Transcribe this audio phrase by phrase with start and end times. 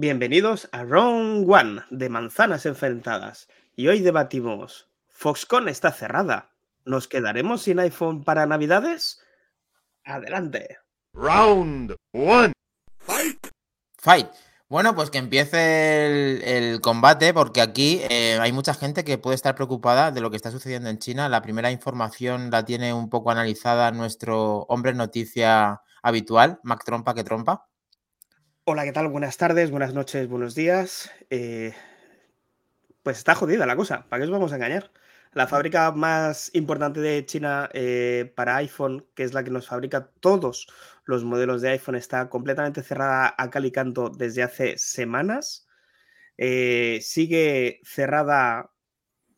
[0.00, 3.48] Bienvenidos a Round One de Manzanas Enfrentadas.
[3.76, 6.54] Y hoy debatimos, Foxconn está cerrada.
[6.86, 9.20] ¿Nos quedaremos sin iPhone para Navidades?
[10.02, 10.78] Adelante.
[11.12, 12.54] Round One.
[12.96, 13.48] Fight.
[13.98, 14.28] Fight.
[14.70, 19.54] Bueno, pues que empiece el, combate, porque aquí eh, hay mucha gente que puede estar
[19.54, 21.28] preocupada de lo que está sucediendo en China.
[21.28, 27.22] La primera información la tiene un poco analizada nuestro hombre noticia habitual, Mac Trompa, que
[27.22, 27.69] trompa.
[28.72, 29.08] Hola, ¿qué tal?
[29.08, 31.10] Buenas tardes, buenas noches, buenos días.
[31.28, 31.74] Eh,
[33.02, 34.92] pues está jodida la cosa, ¿para qué os vamos a engañar?
[35.32, 40.12] La fábrica más importante de China eh, para iPhone, que es la que nos fabrica
[40.20, 40.68] todos
[41.04, 45.66] los modelos de iPhone, está completamente cerrada a cal y canto desde hace semanas.
[46.38, 48.70] Eh, sigue cerrada,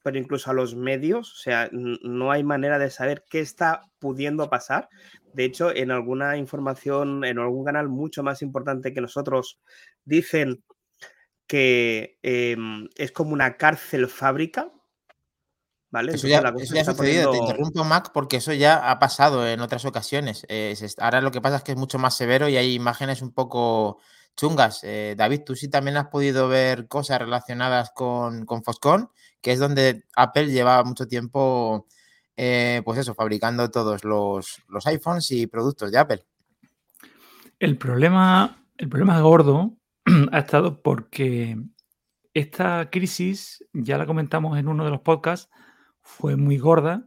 [0.02, 4.50] pero incluso a los medios, o sea, no hay manera de saber qué está pudiendo
[4.50, 4.88] pasar.
[5.32, 9.60] De hecho, en alguna información, en algún canal mucho más importante que nosotros,
[10.04, 10.64] dicen
[11.46, 14.72] que em, es como una cárcel fábrica.
[15.90, 16.14] ¿Vale?
[16.14, 17.30] Eso ya, ha sucedido.
[17.32, 20.46] Te interrumpo, Mac, porque eso ya ha pasado en otras ocasiones.
[20.98, 23.98] ahora lo que pasa es que es mucho más severo y hay imágenes un poco
[24.36, 24.82] chungas.
[24.84, 29.58] Eh, David, tú sí también has podido ver cosas relacionadas con, con Foxconn, que es
[29.58, 31.86] donde Apple lleva mucho tiempo
[32.36, 36.24] eh, pues eso, fabricando todos los, iPhones y productos de Apple.
[37.58, 39.76] El problema, el problema gordo
[40.32, 41.58] ha estado porque
[42.34, 45.50] esta crisis, ya la comentamos en uno de los podcasts,
[46.00, 47.06] fue muy gorda.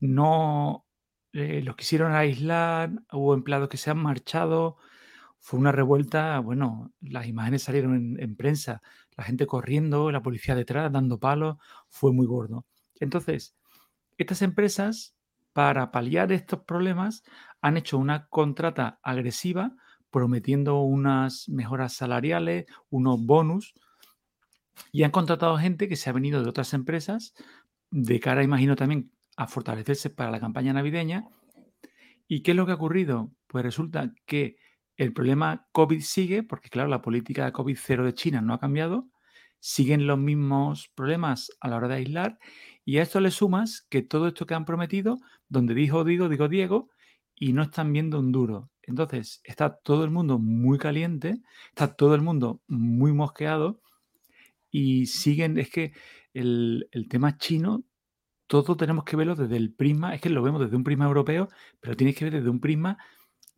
[0.00, 0.86] No
[1.32, 4.78] eh, los quisieron aislar, hubo empleados que se han marchado.
[5.46, 8.82] Fue una revuelta, bueno, las imágenes salieron en, en prensa,
[9.16, 11.56] la gente corriendo, la policía detrás, dando palos,
[11.88, 12.66] fue muy gordo.
[12.98, 13.54] Entonces,
[14.18, 15.14] estas empresas,
[15.52, 17.22] para paliar estos problemas,
[17.60, 19.76] han hecho una contrata agresiva
[20.10, 23.72] prometiendo unas mejoras salariales, unos bonus,
[24.90, 27.34] y han contratado gente que se ha venido de otras empresas
[27.92, 31.28] de cara, imagino también, a fortalecerse para la campaña navideña.
[32.26, 33.30] ¿Y qué es lo que ha ocurrido?
[33.46, 34.56] Pues resulta que
[34.96, 38.60] el problema COVID sigue, porque claro, la política de COVID cero de China no ha
[38.60, 39.08] cambiado,
[39.60, 42.38] siguen los mismos problemas a la hora de aislar
[42.84, 45.18] y a esto le sumas que todo esto que han prometido,
[45.48, 46.90] donde dijo digo, digo Diego,
[47.34, 48.70] y no están viendo un duro.
[48.82, 53.80] Entonces, está todo el mundo muy caliente, está todo el mundo muy mosqueado
[54.70, 55.92] y siguen, es que
[56.32, 57.84] el, tema chino,
[58.46, 61.48] todo tenemos que verlo desde el prisma, es que lo vemos desde un prisma europeo,
[61.80, 62.98] pero tienes que ver desde un prisma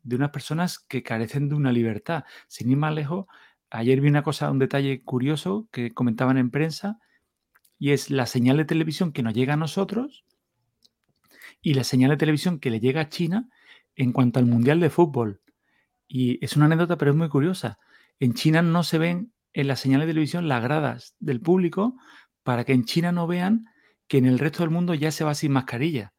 [0.02, 2.24] de unas personas que carecen de una libertad.
[2.46, 3.26] Sin ir más lejos,
[3.70, 6.98] ayer vi una cosa, un detalle curioso que comentaban en prensa,
[7.78, 10.24] y es la señal de televisión que nos llega a nosotros
[11.62, 13.48] y la señal de televisión que le llega a China
[13.94, 15.42] en cuanto al Mundial de Fútbol.
[16.06, 17.78] Y es una anécdota, pero es muy curiosa.
[18.18, 21.96] En China no se ven en las señales de televisión las gradas del público
[22.42, 23.66] para que en China no vean
[24.06, 26.14] que en el resto del mundo ya se va sin mascarilla.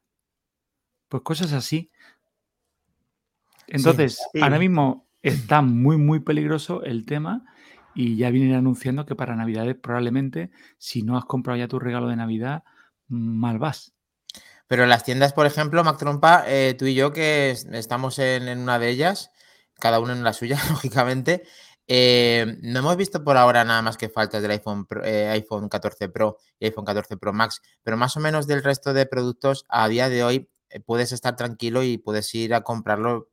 [1.08, 1.90] Pues cosas así.
[3.70, 7.44] Entonces, ahora mismo está muy, muy peligroso el tema
[7.94, 12.08] y ya vienen anunciando que para Navidades probablemente, si no has comprado ya tu regalo
[12.08, 12.64] de Navidad,
[13.08, 13.92] mal vas.
[14.66, 18.78] Pero las tiendas, por ejemplo, Mac Trompa, eh, tú y yo que estamos en, una
[18.78, 19.30] de ellas,
[19.80, 21.42] cada uno en la suya, lógicamente,
[21.88, 26.08] eh, no hemos visto por ahora nada más que faltas del iPhone, eh, iPhone 14
[26.08, 29.88] Pro y iPhone 14 Pro Max, pero más o menos del resto de productos a
[29.88, 30.48] día de hoy
[30.86, 33.28] puedes estar tranquilo y puedes ir a comprarlo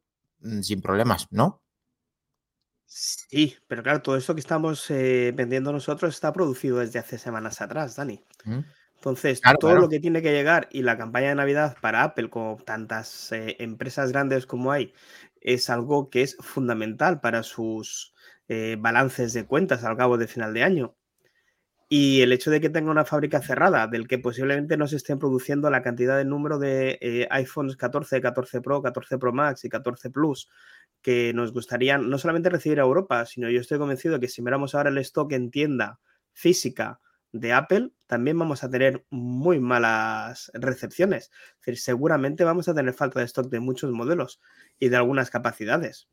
[0.62, 1.62] sin problemas, ¿no?
[2.86, 7.62] Sí, pero claro, todo esto que estamos eh, vendiendo nosotros está producido desde hace semanas
[7.62, 8.24] atrás, Dani.
[8.96, 12.58] Entonces, todo lo que tiene que llegar y la campaña de Navidad para Apple, con
[12.66, 14.94] tantas eh, empresas grandes como hay,
[15.42, 18.14] es algo que es fundamental para sus
[18.48, 20.97] eh, balances de cuentas al cabo de final de año.
[21.90, 25.20] Y el hecho de que tenga una fábrica cerrada, del que posiblemente no se estén
[25.20, 30.10] produciendo la cantidad de número de iPhones 14, 14 Pro, 14 Pro Max y 14
[30.10, 30.50] Plus
[31.02, 34.76] que nos gustaría no solamente recibir a Europa, sino yo estoy convencido que si miramos
[34.76, 36.00] ahora el stock en tienda
[36.34, 37.00] física
[37.32, 41.32] de Apple, también vamos a tener muy malas recepciones.
[41.60, 44.42] Es decir, seguramente vamos a tener falta de stock de muchos modelos
[44.80, 46.10] y de algunas capacidades.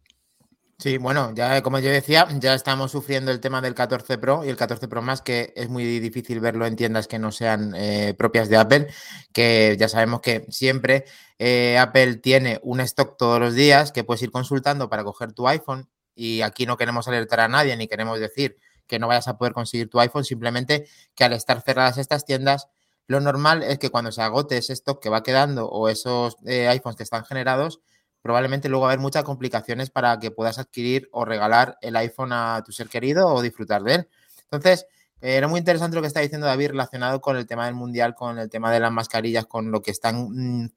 [0.78, 4.48] Sí, bueno, ya como yo decía, ya estamos sufriendo el tema del 14 Pro y
[4.48, 8.14] el 14 Pro más, que es muy difícil verlo en tiendas que no sean eh,
[8.18, 8.88] propias de Apple,
[9.32, 11.04] que ya sabemos que siempre
[11.38, 15.46] eh, Apple tiene un stock todos los días que puedes ir consultando para coger tu
[15.46, 19.38] iPhone y aquí no queremos alertar a nadie ni queremos decir que no vayas a
[19.38, 22.68] poder conseguir tu iPhone, simplemente que al estar cerradas estas tiendas,
[23.06, 26.68] lo normal es que cuando se agote ese stock que va quedando o esos eh,
[26.68, 27.80] iPhones que están generados,
[28.24, 32.32] probablemente luego va a haber muchas complicaciones para que puedas adquirir o regalar el iPhone
[32.32, 34.08] a tu ser querido o disfrutar de él.
[34.44, 34.86] Entonces,
[35.20, 38.14] eh, era muy interesante lo que está diciendo David relacionado con el tema del mundial,
[38.14, 40.70] con el tema de las mascarillas, con lo que están mm,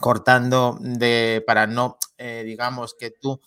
[0.00, 3.42] cortando de, para no, eh, digamos, que tú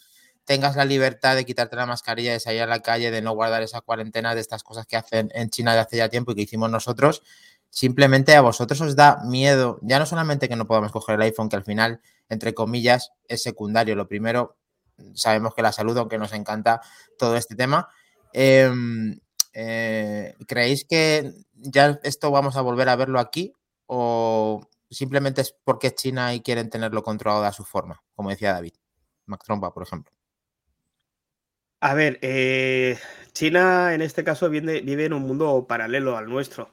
[0.46, 3.64] tengas la libertad de quitarte la mascarilla, de salir a la calle, de no guardar
[3.64, 6.42] esa cuarentena, de estas cosas que hacen en China de hace ya tiempo y que
[6.44, 7.24] hicimos nosotros,
[7.72, 11.50] simplemente a vosotros os da miedo, ya no solamente que no podamos coger el iPhone,
[11.50, 12.00] que al final,
[12.30, 13.96] entre comillas, es secundario.
[13.96, 14.58] Lo primero,
[15.14, 16.82] sabemos que la salud, aunque nos encanta
[17.18, 17.90] todo este tema.
[18.34, 19.20] Em,
[19.54, 23.54] eh, ¿Creéis que ya esto vamos a volver a verlo aquí?
[23.88, 28.02] ¿O simplemente es porque es China y quieren tenerlo controlado a su forma?
[28.16, 28.74] Como decía David,
[29.26, 30.14] Mac por ejemplo.
[31.82, 32.98] A ver, eh,
[33.32, 36.70] China en este caso vive, en un mundo paralelo al nuestro.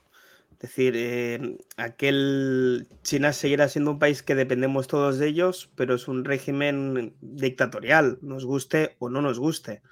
[0.57, 5.95] Es decir, eh, aquel China seguirá siendo un país que dependemos todos de ellos, pero
[5.95, 9.83] es un régimen dictatorial, nos guste o no nos guste.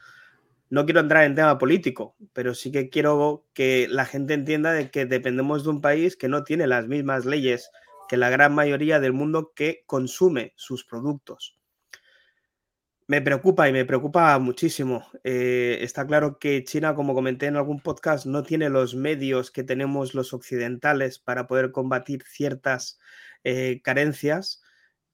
[0.71, 4.91] No quiero entrar en tema político, pero sí que quiero que la gente entienda de
[4.91, 7.71] que dependemos de un país que no tiene las mismas leyes
[8.09, 11.59] que la gran mayoría del mundo que consume sus productos.
[13.07, 15.07] Me preocupa y me preocupa muchísimo.
[15.25, 19.63] Eh, está claro que China, como comenté en algún podcast, no tiene los medios que
[19.63, 22.99] tenemos los occidentales para poder combatir ciertas
[23.45, 24.63] eh, carencias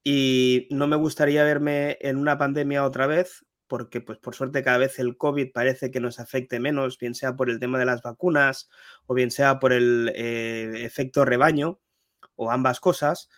[0.04, 4.78] y no me gustaría verme en una pandemia otra vez porque pues por suerte cada
[4.78, 8.02] vez el COVID parece que nos afecte menos, bien sea por el tema de las
[8.02, 8.68] vacunas
[9.06, 11.80] o bien sea por el eh, efecto rebaño
[12.34, 13.28] o ambas cosas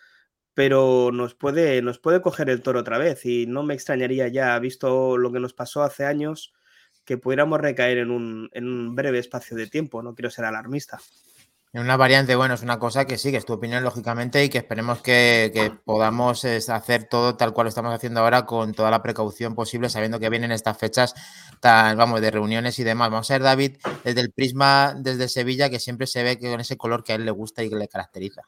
[0.53, 4.57] pero nos puede, nos puede coger el toro otra vez y no me extrañaría ya,
[4.59, 6.53] visto lo que nos pasó hace años,
[7.05, 10.01] que pudiéramos recaer en un, en un breve espacio de tiempo.
[10.01, 10.99] No quiero ser alarmista.
[11.73, 14.49] En una variante, bueno, es una cosa que sí, que es tu opinión, lógicamente, y
[14.49, 18.91] que esperemos que, que, podamos hacer todo tal cual lo estamos haciendo ahora, con toda
[18.91, 21.15] la precaución posible, sabiendo que vienen estas fechas
[21.63, 23.09] vamos, de reuniones y demás.
[23.09, 26.59] Vamos a ver, David, desde el prisma, desde Sevilla, que siempre se ve que con
[26.59, 28.43] ese color que a él le gusta y que le caracteriza.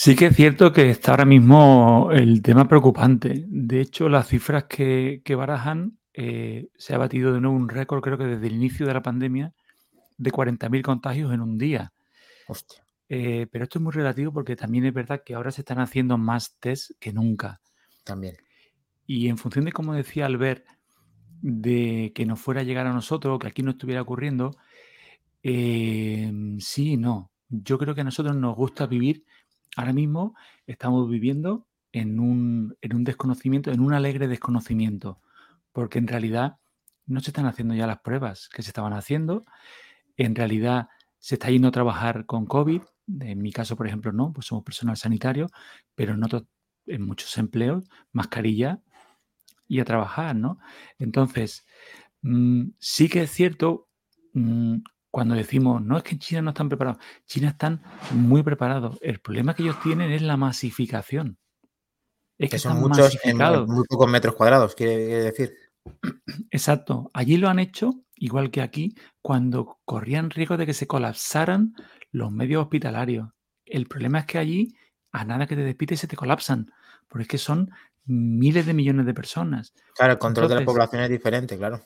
[0.00, 3.46] Sí que es cierto que está ahora mismo el tema preocupante.
[3.48, 8.16] De hecho, las cifras que, barajan eh, se ha batido de nuevo un récord, creo
[8.16, 9.52] que desde el inicio de la pandemia,
[10.16, 11.92] de 40.000 contagios en un día.
[12.46, 12.84] Hostia.
[13.08, 16.16] Eh, pero esto es muy relativo porque también es verdad que ahora se están haciendo
[16.16, 17.60] más test que nunca.
[18.04, 18.36] También.
[19.04, 20.64] Y en función de, como decía Albert,
[21.42, 24.56] de que nos fuera a llegar a nosotros, que aquí no estuviera ocurriendo,
[25.42, 27.32] eh, sí, no.
[27.48, 29.24] Yo creo que a nosotros nos gusta vivir
[29.76, 30.34] Ahora mismo
[30.66, 35.20] estamos viviendo en un, desconocimiento, en un alegre desconocimiento,
[35.72, 36.56] porque en realidad
[37.06, 39.44] no se están haciendo ya las pruebas que se estaban haciendo.
[40.16, 40.88] En realidad
[41.18, 42.82] se está yendo a trabajar con COVID.
[43.20, 45.48] En mi caso, por ejemplo, no, pues somos personal sanitario,
[45.94, 46.22] pero en,
[46.86, 48.82] en muchos empleos, mascarilla
[49.66, 50.58] y a trabajar, ¿no?
[50.98, 51.66] Entonces,
[52.22, 53.88] mm, sí que es cierto,
[54.34, 54.78] mm,
[55.18, 57.82] cuando decimos, no es que en China no están preparados, China están
[58.12, 59.00] muy preparados.
[59.02, 61.38] El problema que ellos tienen es la masificación.
[62.38, 63.36] Es que, son muchos en
[63.66, 64.94] muy pocos metros cuadrados, quiere
[65.24, 65.56] decir.
[66.52, 67.10] Exacto.
[67.12, 71.74] Allí lo han hecho, igual que aquí, cuando corrían riesgo de que se colapsaran
[72.12, 73.28] los medios hospitalarios.
[73.64, 74.76] El problema es que allí,
[75.10, 76.70] a nada que te despites, se te colapsan,
[77.08, 77.72] porque es que son
[78.04, 79.74] miles de millones de personas.
[79.96, 81.82] Claro, el control de la población es diferente, claro.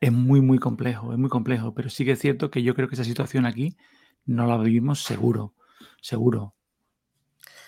[0.00, 2.88] Es muy, muy complejo, es muy complejo, pero sí que es cierto que yo creo
[2.88, 3.76] que esa situación aquí
[4.26, 5.54] no la vivimos seguro,
[6.00, 6.54] seguro.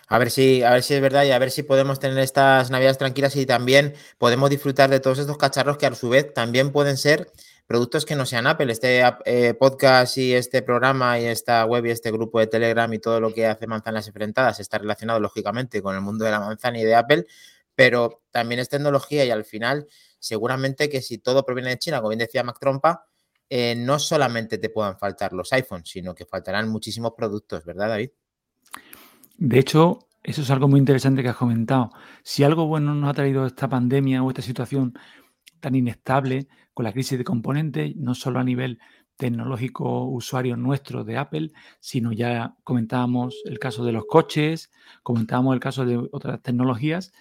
[0.09, 2.71] A ver si, a ver si es verdad y a ver si podemos tener estas
[2.71, 6.71] navidades tranquilas y también podemos disfrutar de todos estos cacharros que a su vez también
[6.71, 7.33] pueden ser
[7.67, 8.71] productos que no sean Apple.
[8.71, 12.99] Este eh, podcast y este programa y esta web y este grupo de Telegram y
[12.99, 16.79] todo lo que hace Manzanas Enfrentadas está relacionado lógicamente con el mundo de la manzana
[16.79, 17.27] y de Apple,
[17.75, 19.87] pero también es tecnología y al final
[20.19, 23.07] seguramente que si todo proviene de China, como bien decía Mac Trompa,
[23.51, 28.11] eh, no solamente te puedan faltar los iPhones, sino que faltarán muchísimos productos, ¿verdad, David?
[29.37, 31.91] De hecho, eso es algo muy interesante que has comentado.
[32.23, 34.95] Si algo bueno nos ha traído esta pandemia o esta situación
[35.61, 38.79] tan inestable con la crisis de componentes, no solo a nivel
[39.17, 41.51] tecnológico usuario nuestro de Apple,
[41.81, 44.71] sino ya comentábamos el caso de los coches,
[45.03, 47.13] comentábamos el caso de otras tecnologías,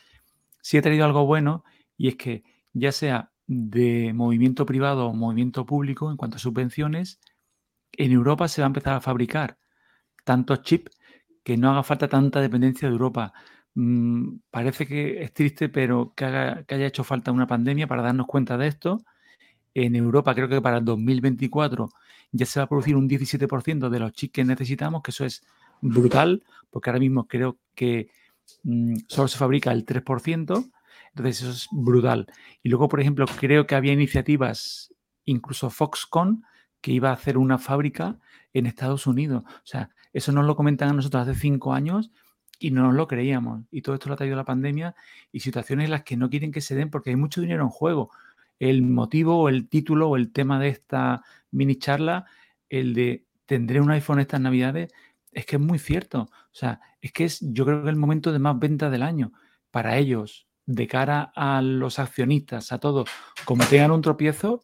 [0.61, 1.63] sí ha traído algo bueno
[1.97, 7.19] y es que ya sea de movimiento privado o movimiento público en cuanto a subvenciones,
[7.93, 9.57] en Europa se va a empezar a fabricar
[10.23, 10.97] tantos chips
[11.43, 13.33] que no haga falta tanta dependencia de Europa.
[13.73, 18.57] Mm, parece que es triste, pero que, haya hecho falta una pandemia para darnos cuenta
[18.57, 19.01] de esto.
[19.73, 21.89] En Europa creo que para el 2024
[22.31, 25.43] ya se va a producir un 17% de los chips que necesitamos, que eso es
[25.81, 28.09] brutal, porque ahora mismo creo que
[28.63, 30.71] mm, solo se fabrica el 3%,
[31.09, 32.27] entonces eso es brutal.
[32.63, 34.93] Y luego, por ejemplo, creo que había iniciativas,
[35.25, 36.43] incluso Foxconn,
[36.81, 38.17] que iba a hacer una fábrica
[38.53, 39.43] en Estados Unidos.
[39.45, 42.11] O sea, eso nos lo comentan a nosotros hace cinco años
[42.59, 43.63] y no nos lo creíamos.
[43.71, 44.95] Y todo esto lo ha traído la pandemia
[45.31, 47.69] y situaciones en las que no quieren que se den porque hay mucho dinero en
[47.69, 48.11] juego.
[48.59, 52.25] El motivo el título o el tema de esta mini charla,
[52.69, 54.93] el de tendré un iPhone estas navidades,
[55.31, 56.21] es que es muy cierto.
[56.21, 59.31] O sea, es que es yo creo que el momento de más venta del año
[59.71, 63.09] para ellos, de cara a los accionistas, a todos,
[63.45, 64.63] como tengan un tropiezo,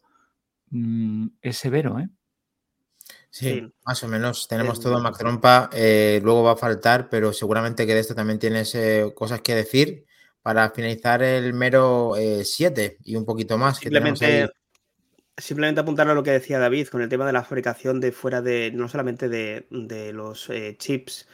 [0.70, 2.08] mm, es severo, ¿eh?
[3.30, 4.48] Sí, más o menos.
[4.48, 8.38] Tenemos todo Mac Trompa, eh, luego va a faltar, pero seguramente que de esto también
[8.38, 10.06] tienes eh, cosas que decir
[10.42, 13.78] para finalizar el mero 7 eh, y un poquito más.
[13.78, 14.48] Simplemente,
[15.36, 18.40] simplemente apuntar a lo que decía David con el tema de la fabricación de fuera
[18.40, 19.66] de, no solamente de,
[20.12, 21.28] los chips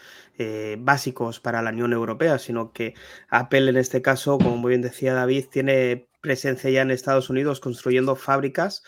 [0.78, 2.94] básicos para la Unión Europea, sino que
[3.28, 7.60] Apple en este caso, como muy bien decía David, tiene presencia ya en Estados Unidos
[7.60, 8.82] construyendo fábricas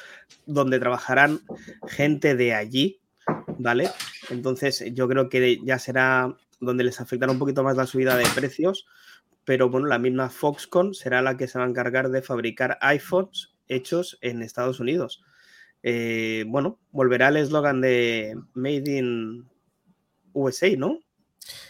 [0.46, 1.40] donde trabajarán
[1.86, 3.00] gente de allí,
[3.58, 3.90] ¿vale?
[4.30, 8.24] Entonces yo creo que ya será donde les afectará un poquito más la subida de
[8.34, 8.86] precios,
[9.44, 13.54] pero bueno, la misma Foxconn será la que se va a encargar de fabricar iPhones
[13.68, 15.22] hechos en Estados Unidos.
[15.82, 19.46] Eh, bueno, volverá el eslogan de Made in
[20.32, 21.00] USA, ¿no?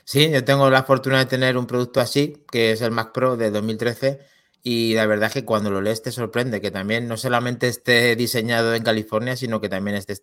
[0.05, 3.37] Sí, yo tengo la fortuna de tener un producto así, que es el Mac Pro
[3.37, 4.21] de 2013
[4.63, 8.17] y la verdad es que cuando lo lees te sorprende que también no solamente esté
[8.17, 10.17] diseñado en California, sino que también esté,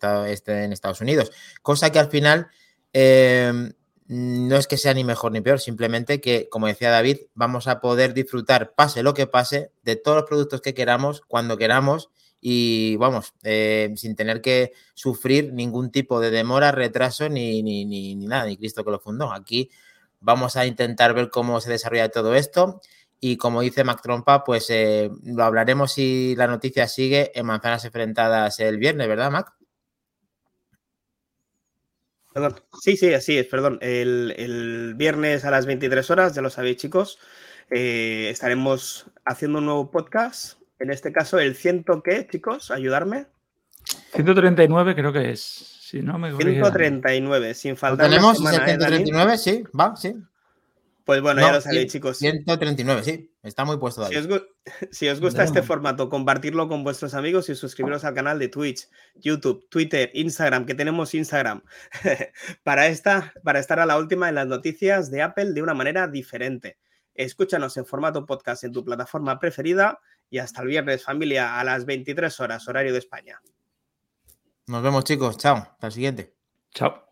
[0.64, 1.32] en Estados Unidos.
[1.62, 2.48] Cosa que al final
[2.92, 3.72] em,
[4.06, 7.80] no es que sea ni mejor ni peor, simplemente que, como decía David, vamos a
[7.80, 12.10] poder disfrutar, pase lo que pase, de todos los productos que queramos, cuando queramos
[12.46, 18.14] y vamos, eh, sin tener que sufrir ningún tipo de demora, retraso ni, ni, ni,
[18.14, 19.32] ni nada, ni Cristo que lo fundó.
[19.32, 19.70] Aquí
[20.20, 22.82] vamos a intentar ver cómo se desarrolla todo esto.
[23.18, 27.86] Y como dice Mac Trompa, pues eh, lo hablaremos si la noticia sigue en Manzanas
[27.86, 29.54] Enfrentadas el viernes, ¿verdad, Mac?
[32.34, 32.60] Perdón.
[32.82, 33.78] Sí, sí, así es, perdón.
[33.80, 37.18] El, viernes a las 23 horas, ya lo sabéis, chicos,
[37.70, 40.58] eh, estaremos haciendo un nuevo podcast.
[40.78, 43.26] En este caso, el ciento qué, chicos, ayudarme.
[44.14, 45.40] 139 creo que es.
[45.40, 48.08] Si no me 139, sin falta.
[48.08, 49.34] ¿Tenemos el 139?
[49.34, 50.14] ¿eh, sí, va, sí.
[51.04, 52.16] Pues bueno, ya lo sabéis, chicos.
[52.16, 54.14] 139, sí, está muy puesto ahí.
[54.90, 58.88] Si os, gusta este formato, compartirlo con vuestros amigos y suscribiros al canal de Twitch,
[59.14, 61.62] YouTube, Twitter, Instagram, que tenemos Instagram,
[62.64, 66.08] para, esta, para estar a la última en las noticias de Apple de una manera
[66.08, 66.78] diferente.
[67.14, 71.84] Escúchanos en formato podcast en tu plataforma preferida y hasta el viernes, familia, a las
[71.84, 73.40] 23 horas, horario de España.
[74.66, 75.36] Nos vemos, chicos.
[75.36, 75.56] Chao.
[75.56, 76.34] Hasta el siguiente.
[76.72, 77.03] Chao.